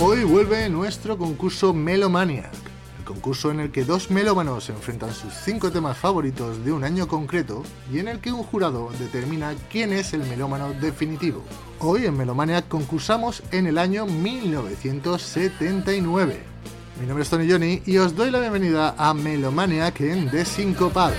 [0.00, 2.52] Hoy vuelve nuestro concurso Melomaniac,
[3.00, 7.08] el concurso en el que dos melómanos enfrentan sus cinco temas favoritos de un año
[7.08, 11.42] concreto y en el que un jurado determina quién es el melómano definitivo.
[11.80, 16.44] Hoy en Melomaniac concursamos en el año 1979.
[17.00, 21.16] Mi nombre es Tony Johnny y os doy la bienvenida a Melomaniac en Desincopado.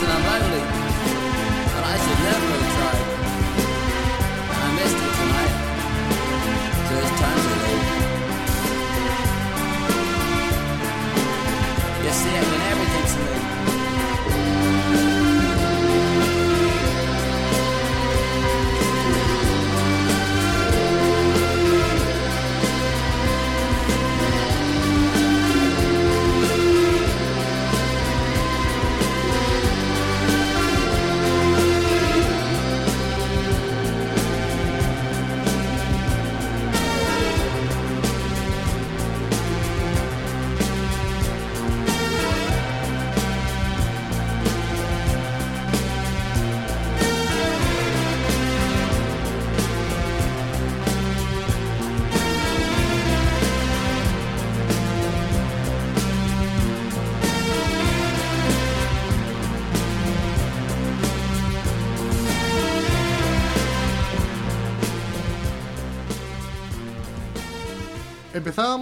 [0.00, 0.77] and I'm lonely.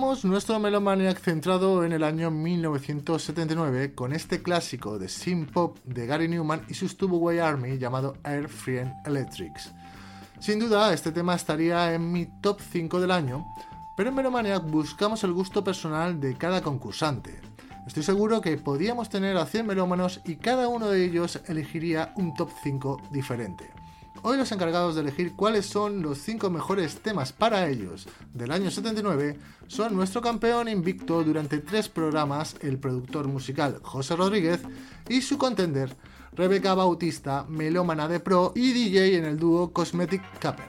[0.07, 6.29] Nuestro Melomaniac centrado en el año 1979 con este clásico de synth pop de Gary
[6.29, 9.73] Newman y sus Way Army llamado Air Free Electrics.
[10.39, 13.45] Sin duda, este tema estaría en mi top 5 del año,
[13.97, 17.41] pero en Melomaniac buscamos el gusto personal de cada concursante.
[17.85, 22.33] Estoy seguro que podíamos tener a 100 melómanos y cada uno de ellos elegiría un
[22.35, 23.76] top 5 diferente.
[24.29, 28.73] Hoy los encargados de elegir cuáles son los 5 mejores temas para ellos del año
[28.73, 29.39] 79
[29.69, 34.63] son nuestro campeón invicto durante tres programas, el productor musical José Rodríguez,
[35.09, 35.95] y su contender
[36.33, 40.67] Rebeca Bautista, melómana de pro y DJ en el dúo Cosmetic Capper.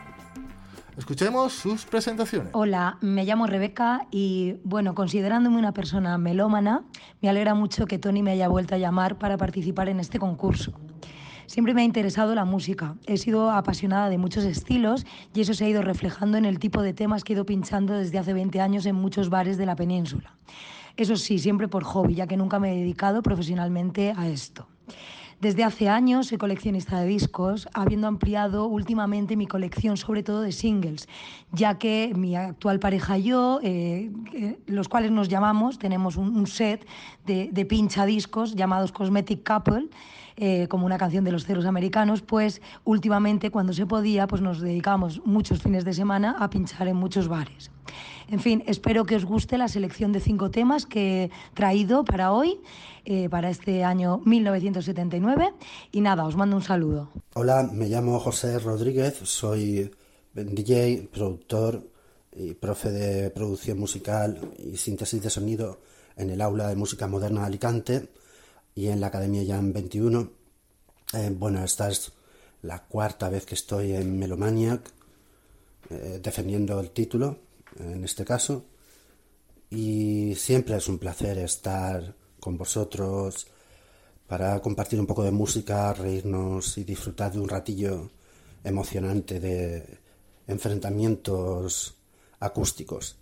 [0.95, 2.51] Escuchemos sus presentaciones.
[2.53, 6.83] Hola, me llamo Rebeca y bueno, considerándome una persona melómana,
[7.23, 10.73] me alegra mucho que Tony me haya vuelto a llamar para participar en este concurso.
[11.47, 12.95] Siempre me ha interesado la música.
[13.05, 16.81] He sido apasionada de muchos estilos y eso se ha ido reflejando en el tipo
[16.81, 19.77] de temas que he ido pinchando desde hace 20 años en muchos bares de la
[19.77, 20.35] península.
[20.97, 24.67] Eso sí, siempre por hobby, ya que nunca me he dedicado profesionalmente a esto.
[25.39, 30.51] Desde hace años soy coleccionista de discos, habiendo ampliado últimamente mi colección sobre todo de
[30.51, 31.07] singles,
[31.53, 36.45] ya que mi actual pareja y yo, eh, eh, los cuales nos llamamos, tenemos un,
[36.47, 36.85] set
[37.25, 39.89] de, de pincha discos llamados Cosmetic Couple,
[40.39, 44.61] eh, como una canción de los ceros americanos, pues últimamente cuando se podía, pues nos
[44.61, 47.71] dedicamos muchos fines de semana a pinchar en muchos bares.
[48.29, 52.31] En fin, espero que os guste la selección de cinco temas que he traído para
[52.31, 52.59] hoy,
[53.05, 55.53] eh, para este año 1979.
[55.91, 57.09] Y nada, os mando un saludo.
[57.33, 59.89] Hola, me llamo José Rodríguez, soy
[60.35, 61.89] DJ, productor
[62.31, 65.81] y profe de producción musical y síntesis de sonido
[66.15, 68.09] en el aula de música moderna de Alicante
[68.77, 70.31] y en la Academia Jam 21.
[71.13, 72.11] Eh, bueno, esta es
[72.61, 74.91] la cuarta vez que estoy en Melomaniac
[75.89, 77.39] eh, defendiendo el título
[77.79, 78.65] en este caso.
[79.71, 83.47] Y siempre es un placer estar con vosotros
[84.27, 88.11] para compartir un poco de música, reírnos y disfrutar de un ratillo
[88.63, 89.99] emocionante de
[90.45, 91.95] enfrentamientos
[92.39, 93.17] acústicos.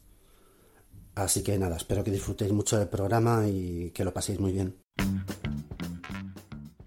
[1.16, 4.76] Así que nada, espero que disfrutéis mucho del programa y que lo paséis muy bien.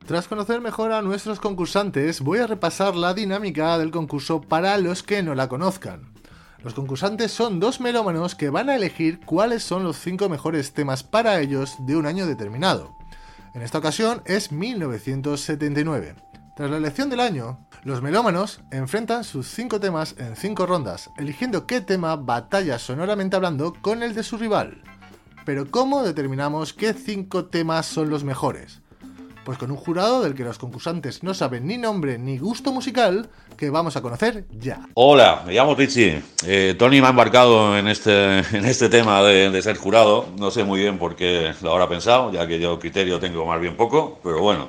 [0.08, 5.02] Tras conocer mejor a nuestros concursantes, voy a repasar la dinámica del concurso para los
[5.02, 6.14] que no la conozcan.
[6.64, 11.02] Los concursantes son dos melómanos que van a elegir cuáles son los cinco mejores temas
[11.02, 12.96] para ellos de un año determinado.
[13.52, 16.14] En esta ocasión es 1979.
[16.56, 21.66] Tras la elección del año, los melómanos enfrentan sus cinco temas en cinco rondas, eligiendo
[21.66, 24.82] qué tema batalla sonoramente hablando con el de su rival.
[25.44, 28.80] Pero ¿cómo determinamos qué cinco temas son los mejores?
[29.48, 33.30] Pues con un jurado del que los concursantes no saben ni nombre ni gusto musical,
[33.56, 34.86] que vamos a conocer ya.
[34.92, 36.22] Hola, me llamo Richie.
[36.44, 40.26] Eh, Tony me ha embarcado en este, en este tema de, ser jurado.
[40.36, 43.58] No sé muy bien por qué lo habrá pensado, ya que yo criterio tengo más
[43.58, 44.68] bien poco, pero bueno.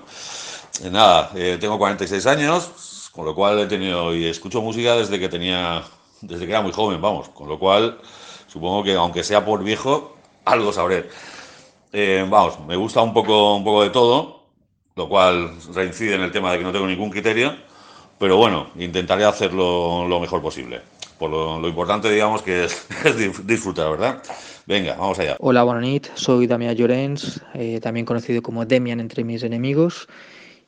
[0.81, 5.19] Eh, nada, eh, tengo 46 años, con lo cual he tenido y escucho música desde
[5.19, 5.83] que tenía,
[6.21, 7.27] desde que era muy joven, vamos.
[7.27, 7.99] Con lo cual,
[8.47, 10.15] supongo que aunque sea por viejo,
[10.45, 11.09] algo sabré.
[12.29, 14.38] vamos, me gusta un poco, un poco de todo
[14.99, 17.55] lo cual reincide en el tema de que no tengo ningún criterio,
[18.19, 20.81] pero bueno, intentaré hacerlo lo mejor posible.
[21.17, 22.85] Por lo, importante, digamos, que es,
[23.45, 24.21] disfrutar, ¿verdad?
[24.65, 25.37] Venga, vamos allá.
[25.39, 30.09] Hola, buenas soy Damián Llorens, eh, también conocido como Demian entre mis enemigos,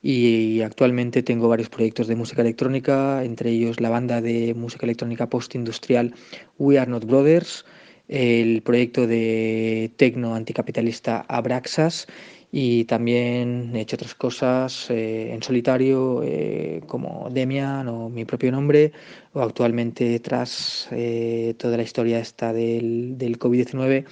[0.01, 5.29] y actualmente tengo varios proyectos de música electrónica, entre ellos la banda de música electrónica
[5.29, 6.15] post-industrial
[6.57, 7.65] We Are Not Brothers,
[8.07, 12.07] el proyecto de tecno anticapitalista Abraxas
[12.51, 18.51] y también he hecho otras cosas eh, en solitario eh, como Demian o mi propio
[18.51, 18.91] nombre
[19.33, 24.05] o actualmente tras eh, toda la historia esta del, del COVID-19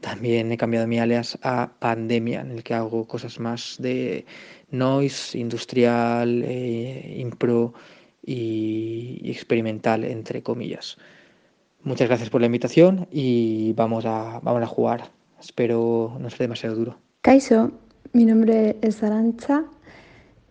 [0.00, 4.24] también he cambiado mi alias a Pandemia en el que hago cosas más de
[4.70, 6.44] noise, industrial,
[7.16, 7.74] impro
[8.24, 10.96] y, experimental entre comillas.
[11.84, 15.10] Muchas gracias por la invitación y vamos a, vamos a jugar.
[15.40, 17.11] Espero no sea demasiado duro.
[17.22, 17.70] Kaiso,
[18.12, 19.62] mi nombre es Arancha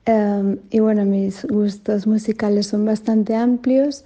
[0.06, 4.06] em, y bueno, mis gustos musicales son bastante amplios,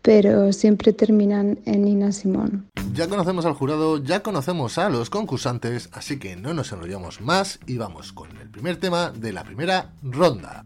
[0.00, 2.66] pero siempre terminan en Nina Simón.
[2.94, 7.60] Ya conocemos al jurado, ya conocemos a los concursantes, así que no nos enrollamos más
[7.66, 10.64] y vamos con el primer tema de la primera ronda.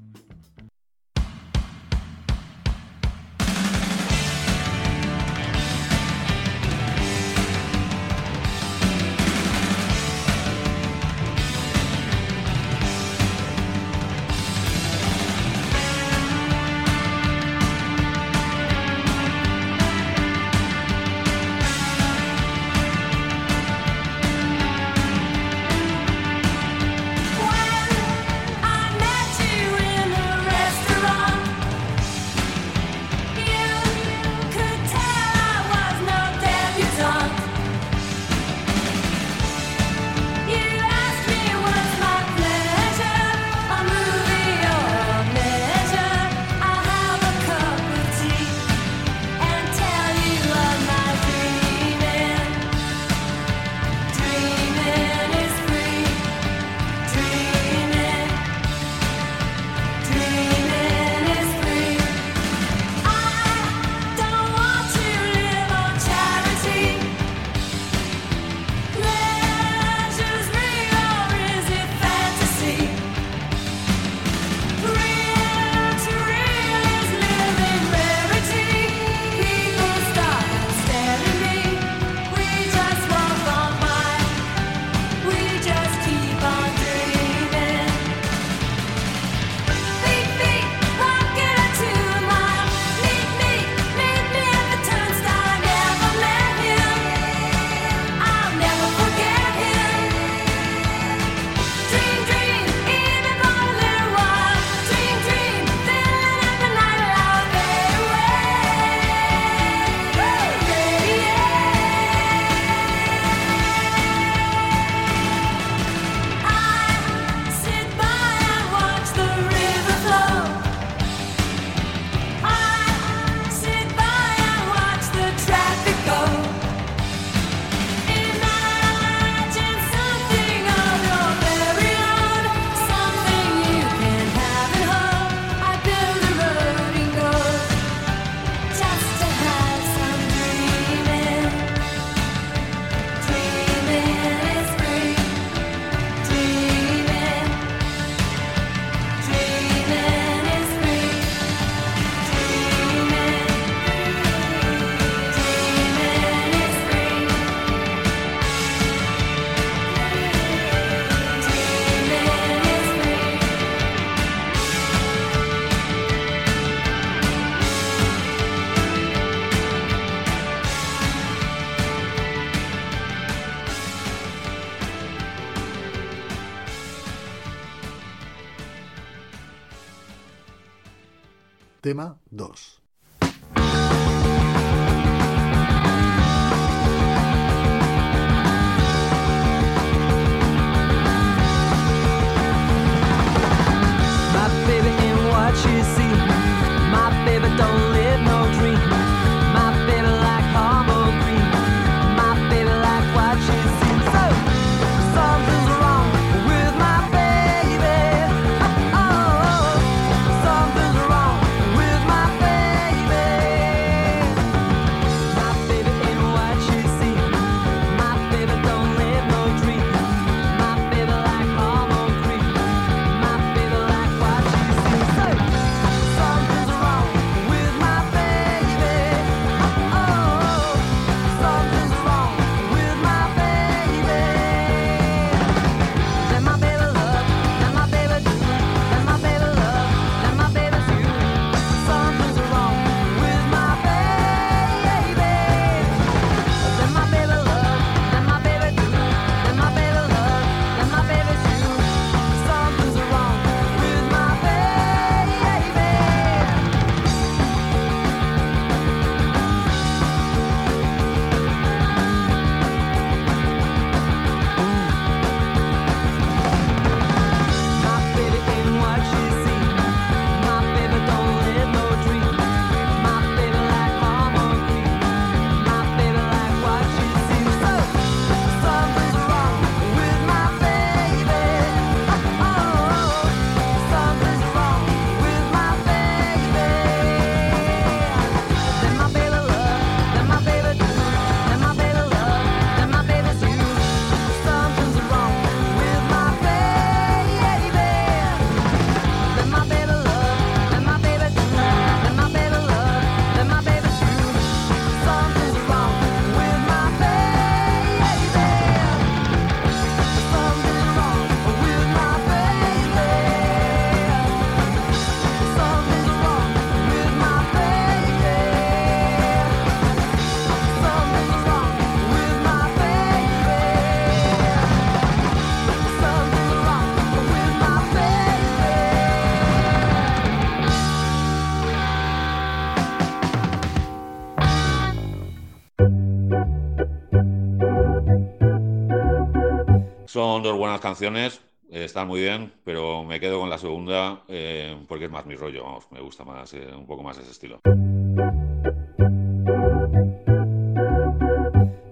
[340.23, 344.81] Son dos buenas canciones, eh, están muy bien, pero me quedo con la segunda eh,
[344.87, 347.59] porque es más mi rollo, me gusta más, eh, un poco más ese estilo.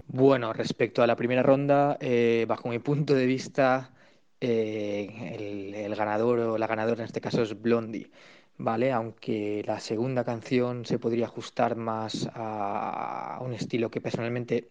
[0.07, 1.99] Bueno, respecto a la primera ronda,
[2.47, 3.91] bajo mi punto de vista,
[4.39, 8.13] el, el, ganador o la ganadora en este caso es Blondie,
[8.59, 8.93] ¿vale?
[8.93, 14.69] Aunque la segunda canción se podría ajustar más a un estilo que personalmente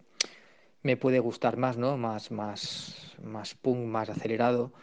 [0.83, 1.97] me puede gustar más, ¿no?
[1.97, 4.73] Más, más, más punk, más acelerado,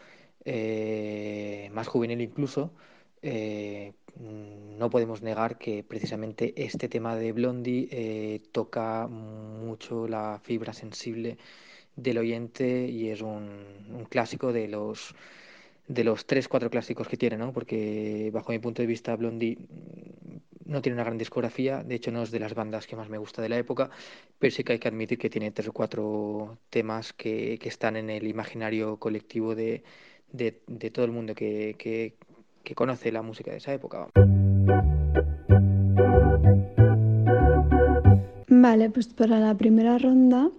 [0.45, 2.73] eh, más juvenil incluso.
[3.21, 10.73] Eh, no podemos negar que precisamente este tema de Blondie eh, toca mucho la fibra
[10.73, 11.37] sensible
[11.95, 13.49] del oyente y es un,
[13.91, 15.15] un clásico de los
[15.87, 17.53] de los tres, cuatro clásicos que tiene, ¿no?
[17.53, 19.57] Porque bajo mi punto de vista Blondie
[20.67, 23.17] no tiene una gran discografía, de hecho no es de las bandas que más me
[23.17, 23.89] gusta de la época,
[24.37, 27.95] pero sí que hay que admitir que tiene tres o cuatro temas que, que están
[27.95, 29.83] en el imaginario colectivo de,
[30.31, 32.15] de, de todo el mundo que, que,
[32.63, 34.09] que, conoce la música de esa época.
[38.49, 40.49] Vale, pues para la primera ronda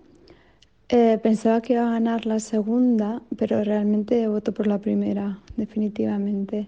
[0.88, 6.66] eh, pensaba que iba a ganar la segunda, pero realmente voto por la primera, definitivamente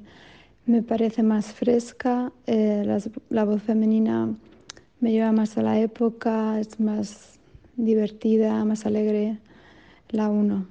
[0.66, 4.34] me parece más fresca, eh, las, la voz femenina
[5.00, 7.38] me lleva más a la época, es más
[7.76, 9.38] divertida, más alegre,
[10.10, 10.66] la 1.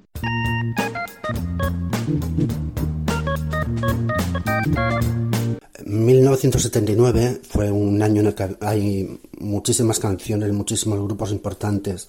[5.84, 12.06] ...1979 fue un año en el que hay muchísimas canciones, muchísimos grupos importantes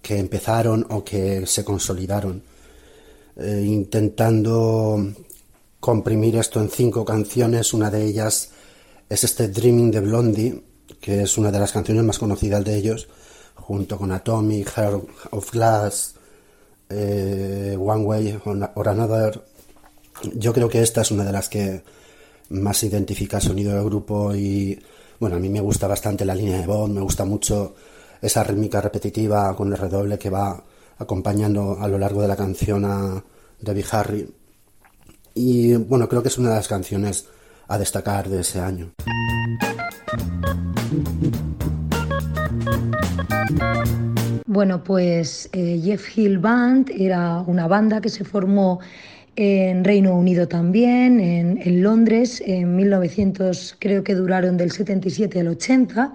[0.00, 2.42] que empezaron o que se consolidaron,
[3.36, 5.12] eh, intentando
[5.82, 7.74] comprimir esto en cinco canciones.
[7.74, 8.50] Una de ellas
[9.08, 10.62] es este Dreaming de Blondie,
[11.00, 13.08] que es una de las canciones más conocidas de ellos,
[13.56, 16.14] junto con Atomic, Heart of Glass,
[16.88, 18.40] eh, One Way
[18.76, 19.44] or Another.
[20.34, 21.82] Yo creo que esta es una de las que
[22.50, 24.80] más identifica el sonido del grupo y
[25.18, 27.74] bueno, a mí me gusta bastante la línea de voz, me gusta mucho
[28.20, 30.62] esa rítmica repetitiva con el redoble que va
[30.98, 33.24] acompañando a lo largo de la canción a
[33.58, 34.41] Debbie Harry.
[35.34, 37.28] Y bueno, creo que es una de las canciones
[37.68, 38.92] a destacar de ese año.
[44.46, 48.80] Bueno, pues eh, Jeff Hill Band era una banda que se formó
[49.36, 56.12] en Reino Unido también, en, Londres, en 1900 creo que duraron del 77 al 80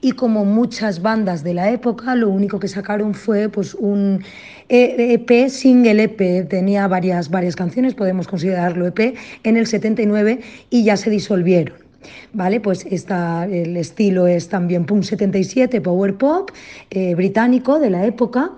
[0.00, 4.22] y como muchas bandas de la época, lo único que sacaron fue pues un
[4.68, 10.96] EP, single EP, tenía varias, varias canciones, podemos considerarlo EP, en el 79 y ya
[10.96, 11.74] se disolvieron.
[12.32, 12.60] ¿Vale?
[12.60, 16.50] Pues está, el estilo es también Punk 77, Power Pop,
[16.88, 18.52] eh, británico de la época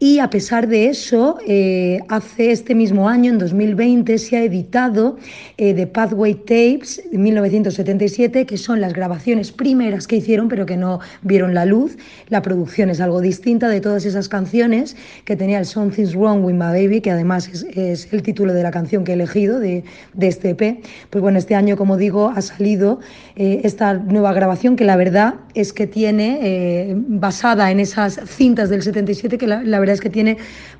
[0.00, 5.16] y a pesar de eso, eh, hace este mismo año, en 2020, se ha editado
[5.56, 10.76] eh, The Pathway Tapes de 1977, que son las grabaciones primeras que hicieron, pero que
[10.76, 11.96] no vieron la luz.
[12.28, 16.54] La producción es algo distinta de todas esas canciones que tenía el Something's Wrong with
[16.54, 19.82] My Baby, que además es, el título de la canción que he elegido de,
[20.20, 20.80] este EP.
[21.10, 23.00] Pues bueno, este año, como digo, ha salido
[23.34, 28.82] eh, esta nueva grabación que la verdad es que tiene, basada en esas cintas del
[28.82, 30.38] 77, que la, la verdad es que tiene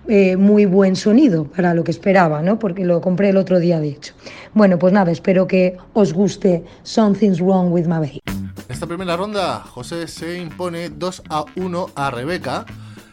[0.09, 2.59] eh, muy buen sonido para lo que esperaba, ¿no?
[2.59, 4.15] porque lo compré el otro día, de hecho.
[4.55, 8.21] Bueno, pues nada, espero que os guste Something's Wrong with My Baby.
[8.27, 12.67] En esta primera ronda, José se impone 2 a 1 a Rebeca.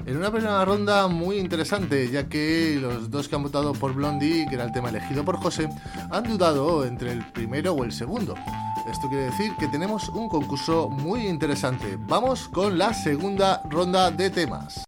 [0.06, 4.46] En una primera ronda muy interesante, ya que los dos que han votado por Blondie,
[4.48, 5.68] que era el tema elegido por José,
[6.12, 8.36] han dudado entre el primero o el segundo.
[8.92, 11.98] Esto quiere decir que tenemos un concurso muy interesante.
[11.98, 14.86] Vamos con la segunda ronda de temas.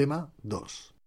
[0.00, 0.99] Tema 2.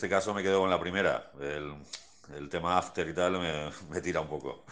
[0.00, 1.30] Este caso me quedo con la primera.
[1.42, 4.64] El, tema after y tal me, tira un poco.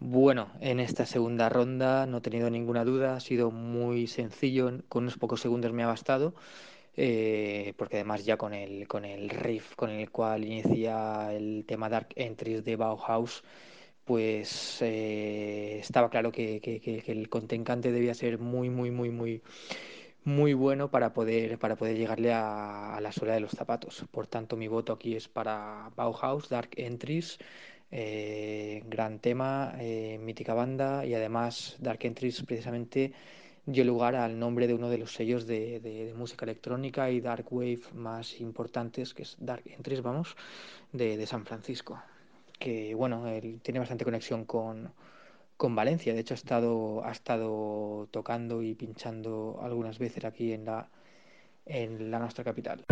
[0.00, 5.04] Bueno, en esta segunda ronda no he tenido ninguna duda, ha sido muy sencillo, con
[5.04, 6.34] unos pocos segundos me ha bastado,
[6.96, 11.90] eh, porque además ya con el, con el riff con el cual inicia el tema
[11.90, 13.44] Dark Entries de Bauhaus,
[14.04, 19.42] pues eh, estaba claro que, que, el contencante debía ser muy, muy, muy, muy
[20.24, 24.04] muy bueno para poder, para poder llegarle a, la suela de los zapatos.
[24.10, 27.38] Por tanto, mi voto aquí es para Bauhaus, Dark Entries,
[27.90, 33.12] eh, gran tema, eh, mítica banda y además Dark Entries precisamente
[33.66, 37.82] dio lugar al nombre de uno de los sellos de, música electrónica y dark wave
[37.94, 40.36] más importantes, que es Dark Entries, vamos,
[40.92, 42.00] de, San Francisco.
[42.58, 44.92] Que bueno, él tiene bastante conexión con,
[45.62, 46.12] con Valencia.
[46.12, 50.88] De hecho, ha estado, ha estado tocando y pinchando algunas veces aquí en la,
[51.66, 52.84] en la nuestra capital.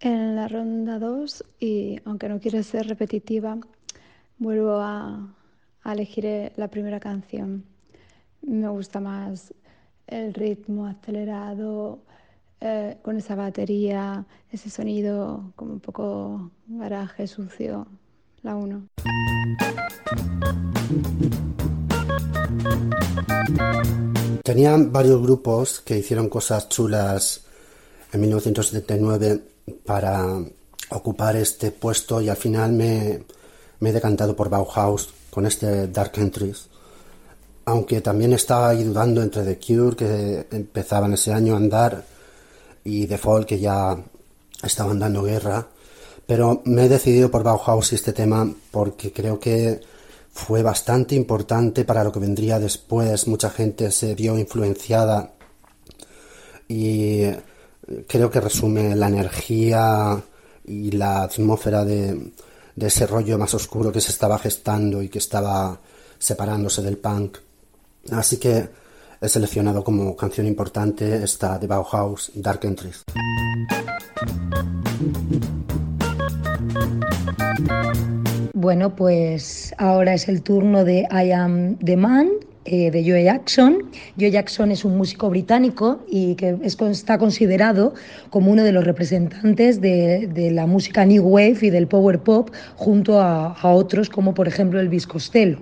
[0.00, 3.58] En la ronda 2, y aunque no quiero ser repetitiva,
[4.38, 5.36] vuelvo a,
[5.84, 7.64] elegir la primera canción.
[8.40, 9.54] Me gusta más
[10.08, 12.02] el ritmo acelerado,
[12.60, 17.86] eh, con esa batería, ese sonido como un poco garaje sucio,
[18.42, 18.88] la 1.
[24.42, 27.42] Tenían varios grupos que hicieron cosas chulas
[28.12, 29.42] en 1979
[29.86, 30.38] para
[30.90, 33.24] ocupar este puesto y al final me,
[33.80, 36.68] me he decantado por Bauhaus con este Dark Entries.
[37.64, 42.04] Aunque también estaba ahí dudando entre The Cure, que empezaban ese año a andar,
[42.84, 43.96] y The Fall, que ya
[44.62, 45.68] estaban dando guerra.
[46.26, 49.80] Pero me he decidido por Bauhaus y este tema porque creo que
[50.32, 53.26] fue bastante importante para lo que vendría después.
[53.28, 55.32] Mucha gente se vio influenciada
[56.68, 57.24] y
[58.06, 60.22] creo que resume la energía
[60.64, 62.32] y la atmósfera de,
[62.76, 65.80] de ese rollo más oscuro que se estaba gestando y que estaba
[66.18, 67.38] separándose del punk.
[68.10, 68.68] Así que
[69.20, 73.02] he seleccionado como canción importante esta de Bauhaus, Dark Entries.
[78.62, 82.28] Bueno, pues ahora es el turno de I Am the Man
[82.64, 83.90] eh, de Joe Jackson.
[84.16, 87.92] Joe Jackson es un músico británico y que está considerado
[88.30, 93.20] como uno de los representantes de, la música New Wave y del Power Pop junto
[93.20, 95.58] a, otros como por ejemplo Elvis Costello.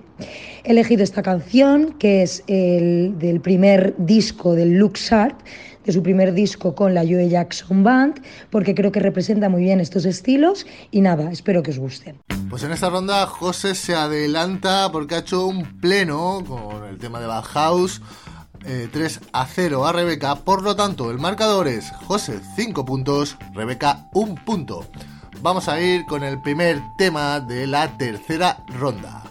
[0.64, 5.38] He elegido esta canción que es el del primer disco del Luke Sharp
[5.86, 9.80] de su primer disco con la Joe Jackson Band, porque creo que representa muy bien
[9.80, 12.14] estos estilos y nada, espero que os guste.
[12.50, 17.20] Pues en esta ronda José se adelanta porque ha hecho un pleno con el tema
[17.20, 18.02] de Bauhaus.
[18.60, 23.38] 3 eh, a 0 a Rebeca, por lo tanto el marcador es José 5 puntos,
[23.54, 24.84] Rebeca 1 punto.
[25.40, 29.22] Vamos a ir con el primer tema de la tercera ronda.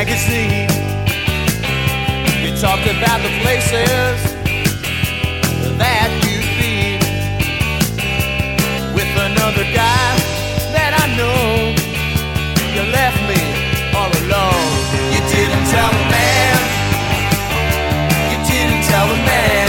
[0.00, 0.89] magazine.
[2.60, 4.20] Talked about the places
[5.80, 7.00] that you've been
[8.92, 10.12] with another guy
[10.76, 11.72] that I know.
[12.76, 13.40] You left me
[13.96, 14.68] all alone.
[15.08, 16.60] You didn't tell a man.
[18.28, 19.68] You didn't tell a man.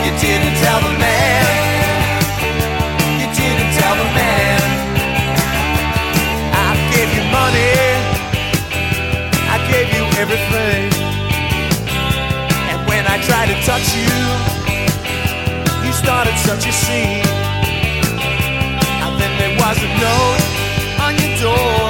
[0.00, 1.44] You didn't tell a man.
[3.20, 4.60] You didn't tell a man.
[6.64, 7.76] I gave you money
[9.52, 10.99] I gave you everything.
[13.12, 14.06] I tried to touch you,
[15.84, 17.26] you started such a scene.
[19.02, 20.42] And then there was a note
[21.02, 21.89] on your door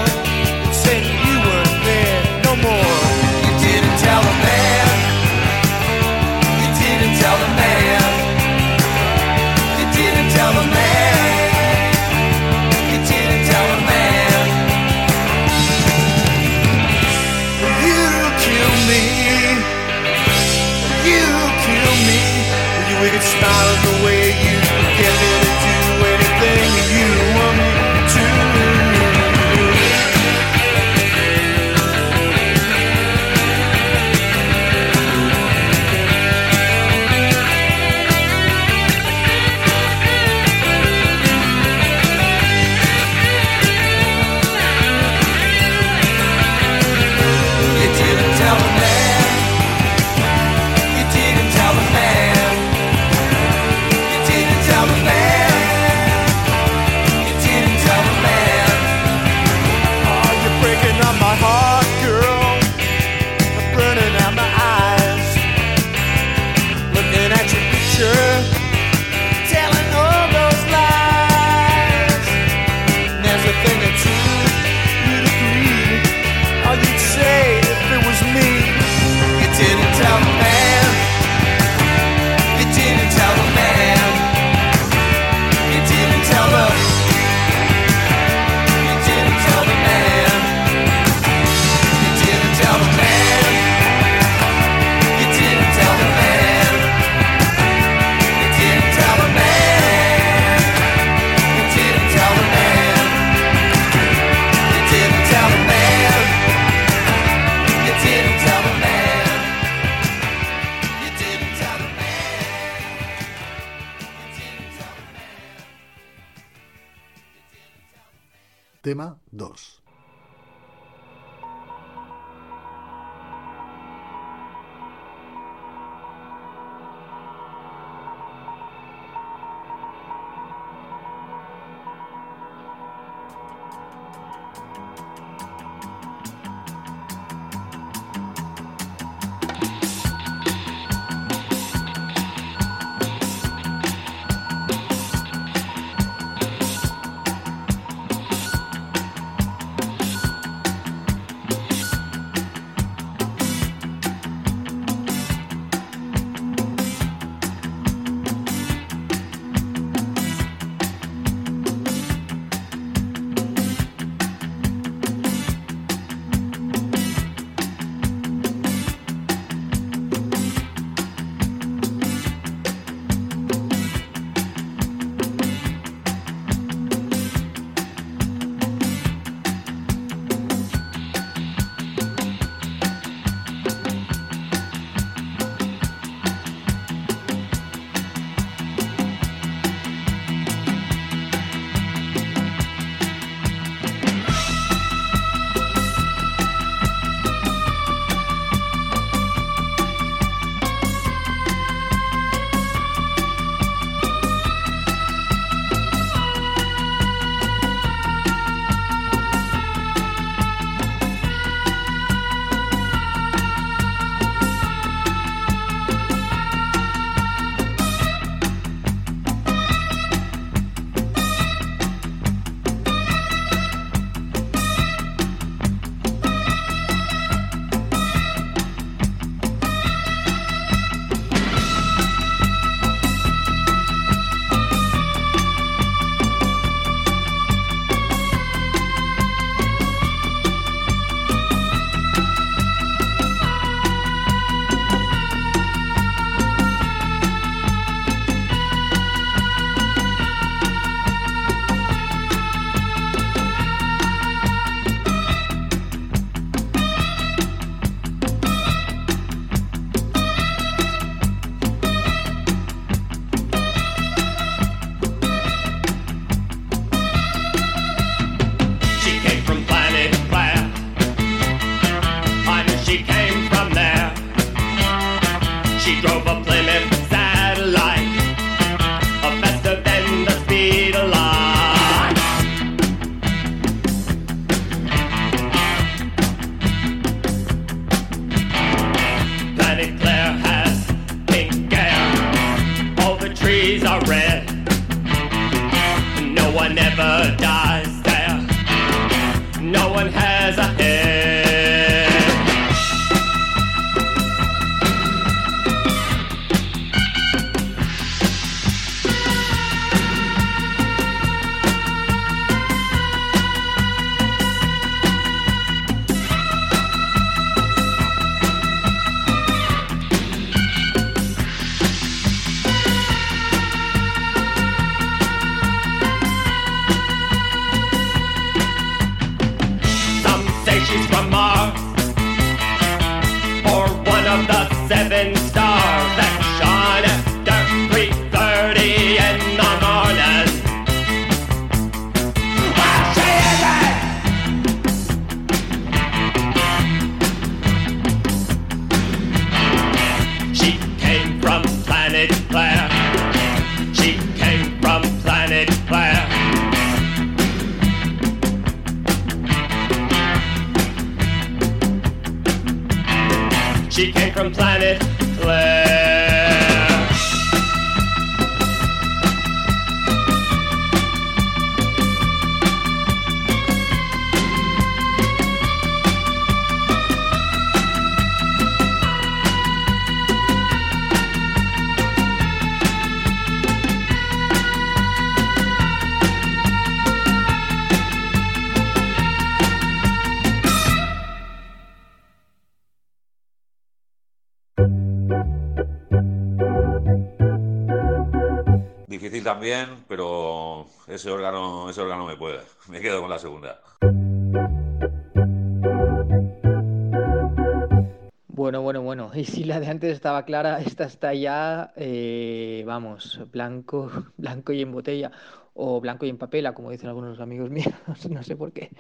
[410.21, 415.33] estaba clara, esta está ya, eh, vamos, blanco, blanco y en botella.
[415.75, 417.95] o blanco y en papela, como dicen algunos amigos míos,
[418.29, 418.91] no sé por qué.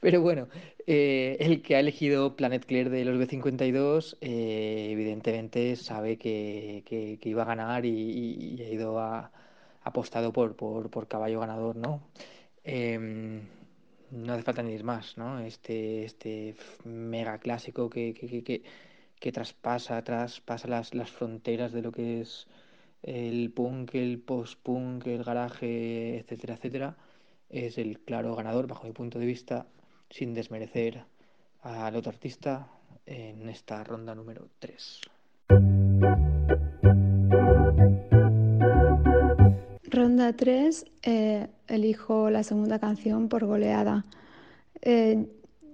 [0.00, 0.48] Pero bueno,
[0.86, 7.28] eh, el que ha elegido Planet Clear de los B52, eh, evidentemente sabe que, que,
[7.28, 9.32] iba a ganar y, ha ido a,
[9.82, 12.00] apostado por, por, por, caballo ganador, ¿no?
[12.64, 13.42] Em,
[14.12, 15.40] no hace falta ni ir más, ¿no?
[15.40, 16.54] Este, este
[16.84, 18.62] mega clásico que, que,
[19.20, 22.48] que traspasa, traspasa las, las fronteras de lo que es
[23.02, 26.96] el punk, el post-punk, el garaje, etcétera, etcétera,
[27.50, 29.66] es el claro ganador, bajo mi punto de vista,
[30.08, 31.04] sin desmerecer
[31.62, 32.68] al otro artista
[33.06, 35.00] en esta ronda número 3.
[39.90, 44.04] Ronda 3, eh, elijo la segunda canción por goleada.
[44.82, 45.26] Eh,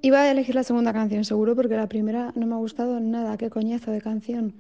[0.07, 3.37] iba a elegir la segunda canción seguro porque la primera no me ha gustado nada,
[3.37, 4.55] qué coñazo de canción.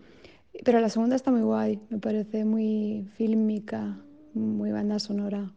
[0.64, 3.96] Pero la segunda está muy guay, me parece muy fílmica,
[4.34, 5.52] muy banda sonora.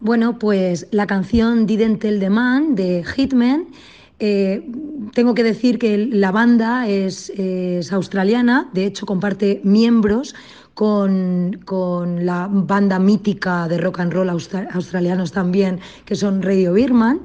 [0.00, 3.68] Bueno, pues la canción Didn't Tell the Man de Hitman.
[4.18, 4.68] Eh,
[5.14, 7.32] tengo que decir que la banda es,
[7.92, 10.34] australiana, de hecho comparte miembros
[10.76, 17.22] con, con, la banda mítica de rock and roll australianos también, que son Radio Birman.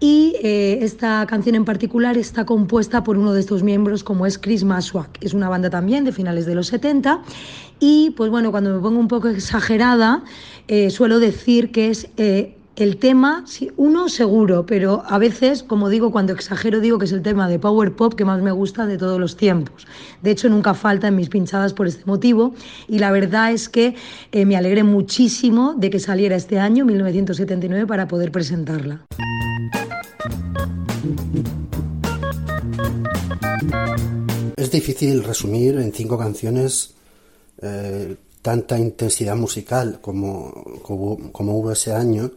[0.00, 4.38] Y eh, esta canción en particular está compuesta por uno de estos miembros, como es
[4.38, 5.18] Chris Maswak.
[5.20, 7.20] Es una banda también de finales de los 70.
[7.78, 10.24] Y pues bueno, cuando me pongo un poco exagerada,
[10.66, 13.44] eh, suelo decir que es eh, el tema,
[13.76, 17.58] uno seguro, pero a veces, como digo, cuando exagero, digo que es el tema de
[17.58, 19.86] Power Pop que más me gusta de todos los tiempos.
[20.22, 22.54] De hecho, nunca falta en mis pinchadas por este motivo.
[22.86, 23.96] Y la verdad es que
[24.32, 29.04] me alegré muchísimo de que saliera este año, 1979, para poder presentarla.
[34.56, 36.94] Es difícil resumir en cinco canciones
[37.60, 40.52] eh, tanta intensidad musical como,
[40.84, 42.30] hubo ese año.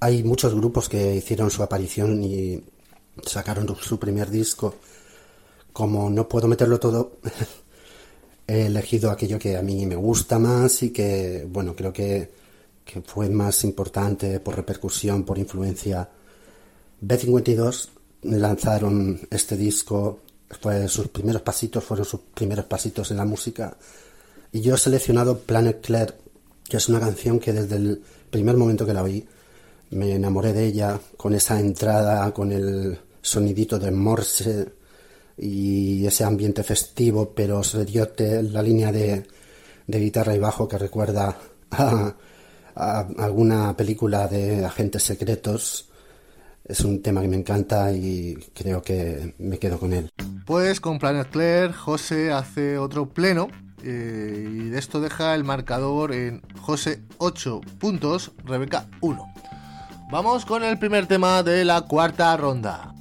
[0.00, 2.62] Hay muchos grupos que hicieron su aparición y
[3.26, 4.76] sacaron su primer disco.
[5.72, 7.18] Como no puedo meterlo todo,
[8.46, 12.36] he elegido aquello que a mí me gusta más y que, bueno, creo que,
[13.04, 16.08] fue más importante por repercusión, por influencia.
[17.04, 17.88] B52
[18.22, 20.20] lanzaron este disco,
[20.60, 23.76] fue sus primeros pasitos, fueron sus primeros pasitos en la música.
[24.52, 26.14] Y yo he seleccionado Planet Claire,
[26.66, 29.26] que es una canción que desde el primer momento que la oí
[29.90, 34.72] me enamoré de ella, con esa entrada, con el sonidito de Morse
[35.36, 39.26] y ese ambiente festivo, pero seriote, la línea de,
[39.86, 41.36] de guitarra y bajo que recuerda
[41.70, 45.88] a alguna película de agentes secretos
[46.64, 50.10] es un tema que me encanta y creo que me quedo con él.
[50.44, 53.48] Pues con Planet Claire, José hace otro pleno
[53.82, 59.34] eh, y de esto deja el marcador en José 8 puntos, Rebeca 1.
[60.10, 62.94] Vamos con el primer tema de la cuarta ronda.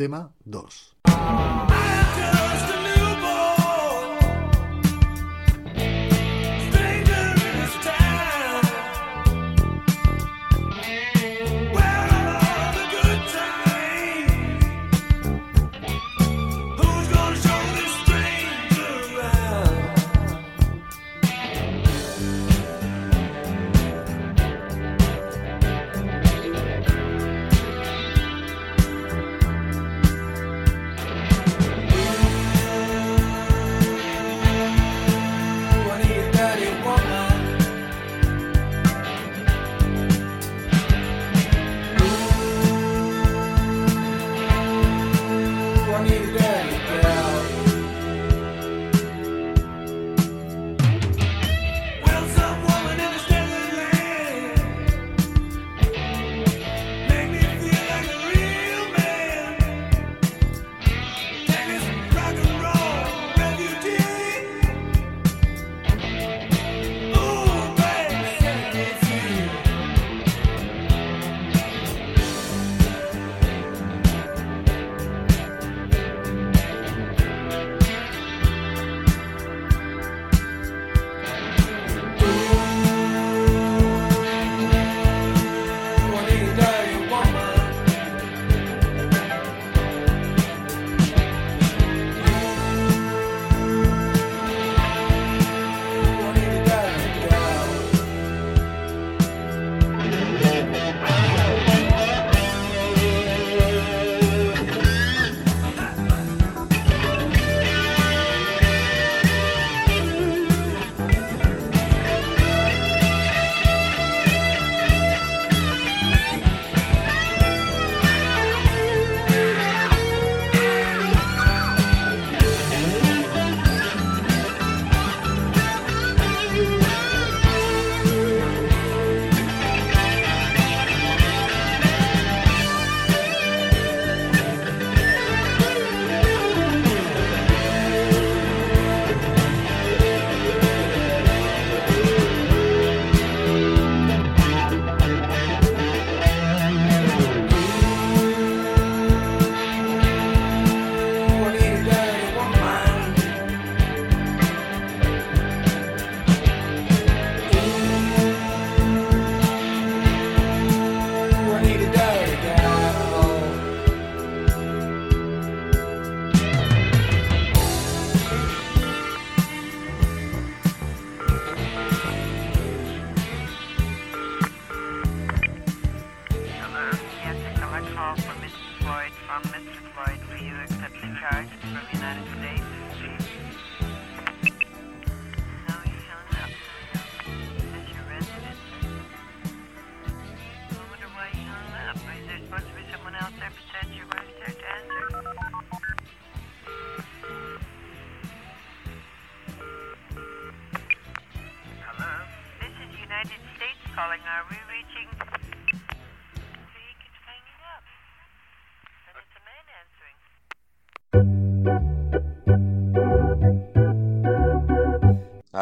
[0.00, 1.59] Tema 2.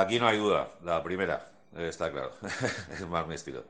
[0.09, 2.31] Aquí no hay duda, la primera, está claro,
[2.95, 3.63] es más mi estilo.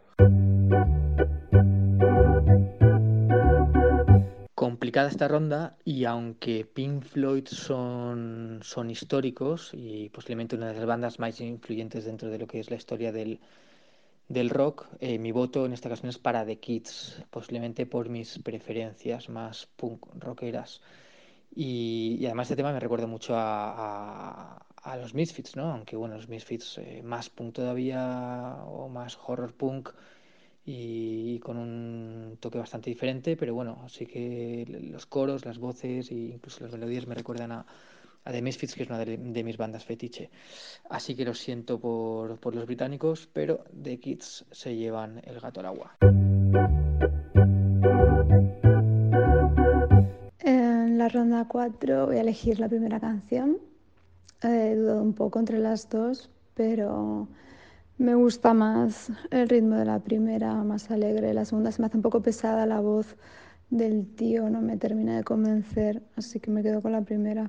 [4.55, 10.87] Complicada esta ronda y aunque Pink Floyd son, son históricos y posiblemente una de las
[10.87, 13.41] bandas más influyentes dentro de lo que es la historia del,
[14.29, 18.39] del rock, eh, mi voto en esta ocasión es para The Kids, posiblemente por mis
[18.39, 20.83] preferencias más punk rockeras.
[21.53, 25.71] Y, además este tema me recuerda mucho a, a los Misfits, ¿no?
[25.71, 29.91] Aunque bueno, los Misfits eh, más punk todavía o más horror punk
[30.65, 36.15] y, con un toque bastante diferente, pero bueno, así que los coros, las voces e
[36.15, 37.67] incluso las melodías me recuerdan a,
[38.25, 40.31] a The Misfits, que es una de, mis bandas fetiche.
[40.91, 45.61] Así que lo siento por, por los británicos, pero The Kids se llevan el gato
[45.61, 45.97] al agua.
[50.41, 53.68] En la ronda 4 voy a elegir la primera canción
[54.41, 57.27] He dudado un poco entre las dos, pero
[57.97, 61.35] me gusta más el ritmo de la primera, más alegre.
[61.35, 63.17] La segunda se me hace un poco pesada la voz
[63.71, 67.49] del tío, no me termina de convencer, así que me quedo con la primera.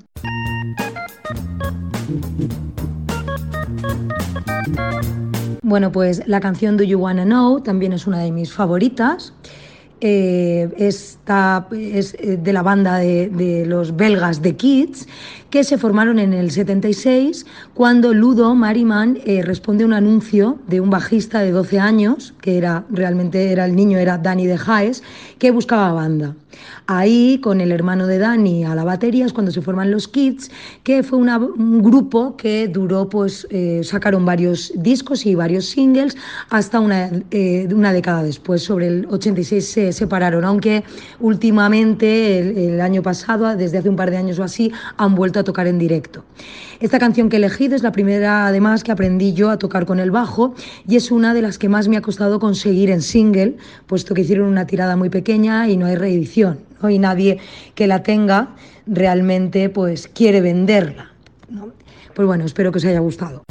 [5.61, 9.33] Bueno, pues la canción Do You Wanna Know también es una de mis favoritas
[10.01, 15.07] eh, es eh, de la banda de, los belgas The Kids,
[15.49, 20.79] que se formaron en el 76 cuando Ludo Mariman eh, responde a un anuncio de
[20.79, 25.03] un bajista de 12 años, que era realmente era el niño, era Danny de Jaes,
[25.37, 26.35] que buscaba banda.
[26.87, 30.49] Ahí, con el hermano de Dani a la batería, es cuando se forman los Kids,
[30.83, 33.47] que fue un grupo que duró, pues
[33.83, 36.17] sacaron varios discos y varios singles
[36.49, 37.11] hasta una,
[37.71, 38.63] una década después.
[38.63, 40.83] Sobre el 86 se separaron, aunque
[41.19, 45.43] últimamente, el, año pasado, desde hace un par de años o así, han vuelto a
[45.43, 46.23] tocar en directo.
[46.79, 49.99] Esta canción que he elegido es la primera, además, que aprendí yo a tocar con
[49.99, 50.53] el bajo
[50.87, 54.21] y es una de las que más me ha costado conseguir en single, puesto que
[54.21, 56.59] hicieron una tirada muy pequeña y no hay reedición.
[56.81, 56.89] ¿no?
[56.89, 57.39] Y nadie
[57.75, 58.55] que la tenga
[58.87, 61.11] realmente pues quiere venderla.
[62.13, 63.43] Pues bueno, espero que os haya gustado.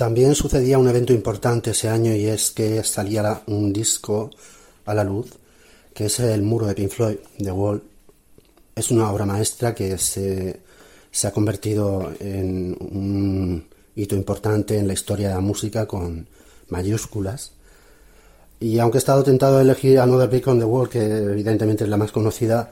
[0.00, 4.30] También sucedía un evento importante ese año y es que salía un disco
[4.86, 5.28] a la luz
[5.92, 7.82] que es el muro de Pink Floyd, The Wall.
[8.74, 10.62] Es una obra maestra que se,
[11.22, 16.26] ha convertido en un hito importante en la historia de la música con
[16.70, 17.52] mayúsculas.
[18.58, 21.90] Y aunque he estado tentado a elegir Another Brick on the Wall, que evidentemente es
[21.90, 22.70] la más conocida,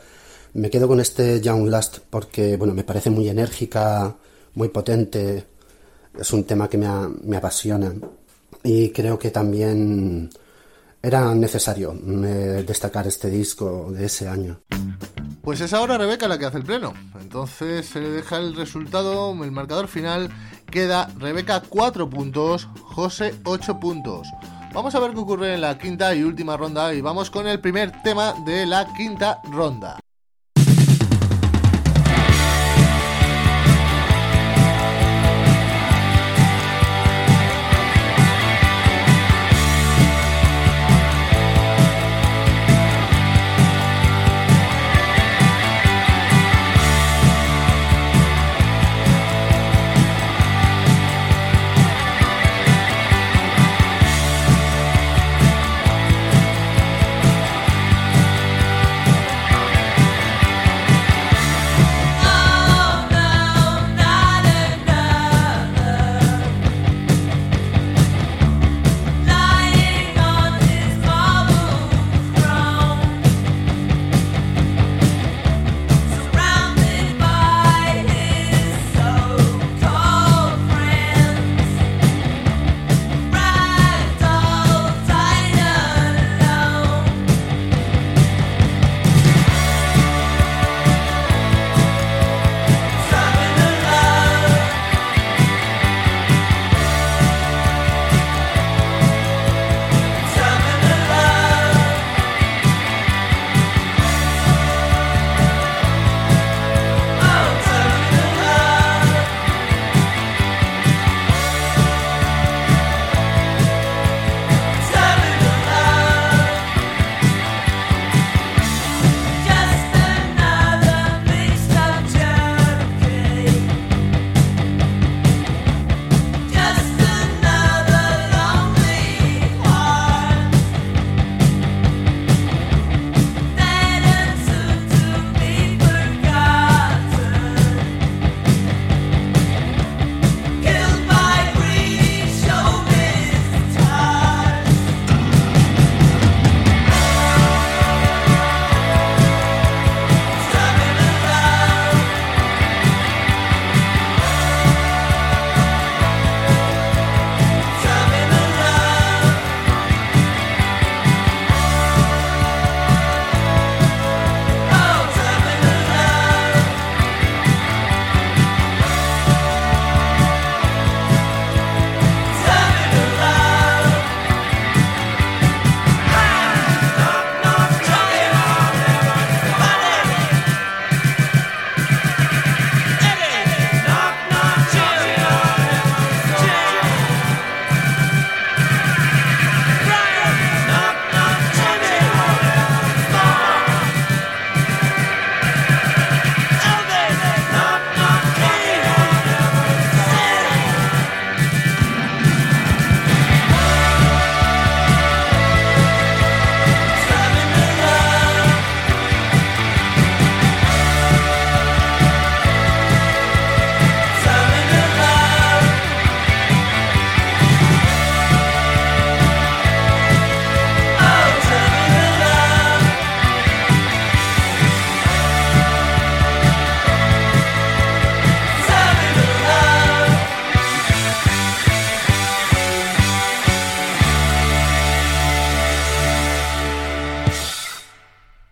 [0.55, 4.17] me quedo con este Young Last porque bueno, me parece muy enérgica,
[4.55, 5.58] muy potente.
[6.19, 6.89] Es un tema que me,
[7.25, 7.93] me apasiona.
[8.63, 10.31] Y creo que también
[11.03, 11.95] era necesario
[12.25, 14.61] eh, destacar este disco de ese año.
[15.43, 16.93] Pues es ahora Rebeca la que hace el pleno.
[17.21, 20.29] Entonces se le deja el resultado, el marcador final.
[20.71, 24.29] Queda Rebeca 4 puntos, José 8 puntos.
[24.75, 27.61] Vamos a ver qué ocurre en la quinta y última ronda y vamos con el
[27.61, 29.99] primer tema de la quinta ronda.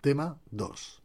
[0.07, 0.96] Tema 2.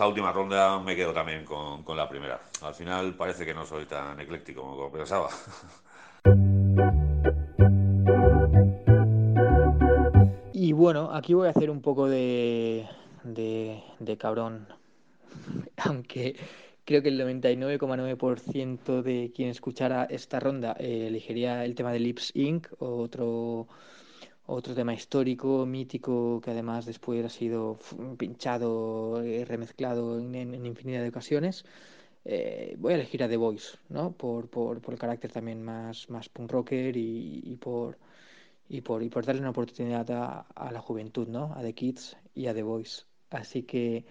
[0.00, 2.40] Última ronda me quedo también con, con, la primera.
[2.62, 5.28] Al final parece que no soy tan ecléctico como pensaba.
[10.62, 12.86] Y bueno, aquí voy a hacer un poco de,
[13.24, 14.68] de, cabrón,
[15.76, 16.36] aunque
[16.84, 22.30] creo que el 99,9% de quien escuchara esta ronda eh, elegiría el tema de Lips
[22.36, 23.66] Inc., otro
[24.46, 27.78] otro tema histórico, mítico, que además después ha sido
[28.18, 31.64] pinchado, y remezclado en, infinidad de ocasiones.
[32.24, 34.12] Eh, voy a elegir a The Voice, ¿no?
[34.12, 37.98] Por, por, por el carácter también más, más punk rocker y, por,
[38.68, 41.52] y, por, y por darle una oportunidad a, a, la juventud, ¿no?
[41.54, 43.04] A The Kids y a The Voice.
[43.30, 44.04] Así que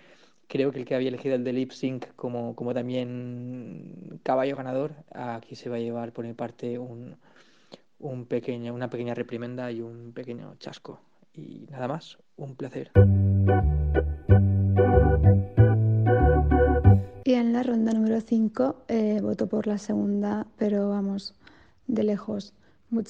[0.47, 4.93] creo que el que había elegido el de Lip Sync como, como también caballo ganador,
[5.11, 7.17] aquí se va a llevar por mi parte un,
[8.01, 10.99] un pequeño, una pequeña reprimenda y un pequeño chasco.
[11.33, 12.91] Y nada más, un placer.
[17.23, 21.35] Y en la ronda número 5 eh, voto por la segunda, pero vamos,
[21.87, 22.53] de lejos.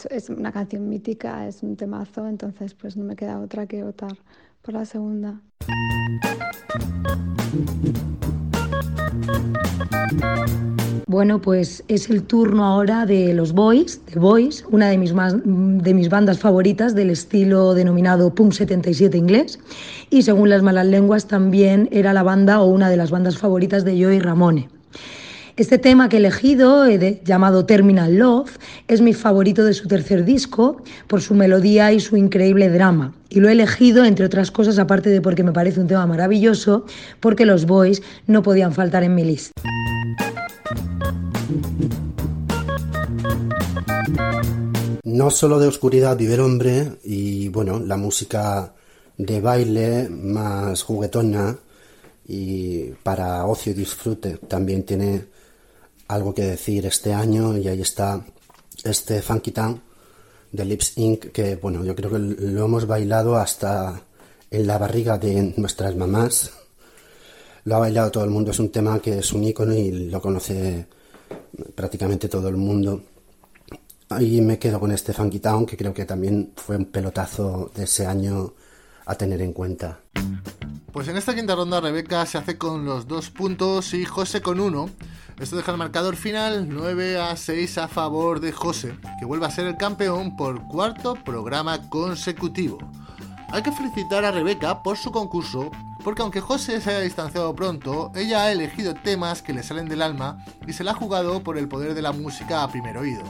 [0.10, 4.18] es una canción mítica, es un temazo, entonces pues no me queda otra que votar
[4.62, 5.42] por la segunda.
[11.12, 15.36] Bueno, pues es el turno ahora de los Boys, The Boys, una de mis, más,
[15.43, 19.59] de mis bandas favoritas del estilo denominado Punk 77 inglés.
[20.09, 23.84] Y según las malas lenguas, también era la banda o una de las bandas favoritas
[23.84, 24.70] de Joey Ramone.
[25.57, 28.57] Este tema que he elegido, eh, llamado Terminal Love,
[28.88, 33.14] es mi favorito de su tercer disco por su melodía y su increíble drama.
[33.28, 36.86] Y lo he elegido, entre otras cosas, aparte de porque me parece un tema maravilloso,
[37.20, 39.51] porque los Boys no podían faltar en mi lista.
[45.12, 48.74] No solo de oscuridad vive hombre y bueno, la música
[49.18, 51.57] de baile más juguetona
[52.26, 55.26] y para ocio y disfrute también tiene
[56.07, 58.26] algo que decir este año y ahí está
[58.86, 59.82] este Funky Town
[60.49, 61.34] de Lips Inc.
[61.34, 64.01] que bueno, yo creo que lo hemos bailado hasta
[64.49, 66.51] en la barriga de nuestras mamás.
[67.66, 70.22] Lo ha bailado todo el mundo, es un tema que es un icono y lo
[70.22, 70.88] conoce
[71.76, 73.11] prácticamente todo el mundo.
[74.12, 77.86] Ahí me quedo con este Funky Town, que creo que también fue un pelotazo de
[77.86, 78.53] ese año
[79.05, 80.01] a tener en cuenta.
[80.91, 84.59] Pues en esta quinta ronda Rebeca se hace con los dos puntos y José con
[84.59, 84.89] uno.
[85.39, 89.51] Esto deja el marcador final 9 a 6 a favor de José, que vuelve a
[89.51, 92.80] ser el campeón por cuarto programa consecutivo.
[93.47, 95.72] Hay que felicitar a Rebeca por su concurso,
[96.03, 100.01] porque aunque José se haya distanciado pronto, ella ha elegido temas que le salen del
[100.01, 103.24] alma y se la ha jugado por el poder de la música a primer oído.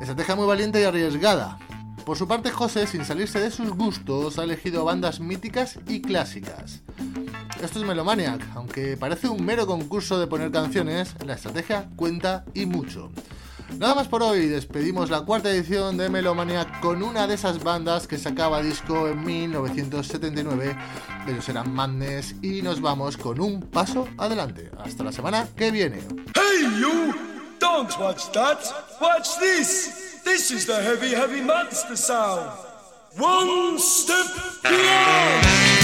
[0.00, 1.58] Estrategia muy valiente y arriesgada.
[2.04, 6.82] Por su parte, José, sin salirse de sus gustos, ha elegido bandas míticas y clásicas.
[7.62, 12.66] Esto es Melomaniac, aunque parece un mero concurso de poner canciones, la estrategia cuenta y
[12.66, 13.10] mucho.
[13.78, 18.06] Nada más por hoy, despedimos la cuarta edición de Melomaniac con una de esas bandas
[18.06, 20.76] que sacaba disco en 1979.
[21.26, 24.70] Ellos eran Madness y nos vamos con un paso adelante.
[24.78, 26.00] Hasta la semana que viene.
[26.34, 27.33] Hey you!
[27.58, 28.60] Don't watch that.
[29.00, 30.20] Watch this.
[30.24, 32.50] This is the heavy, heavy monster sound.
[33.16, 34.26] One step
[34.62, 35.83] beyond.